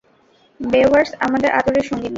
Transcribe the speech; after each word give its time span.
বেওয়্যার্স, 0.59 1.11
আমার 1.25 1.41
আদরের 1.59 1.85
সঙ্গিনী! 1.89 2.09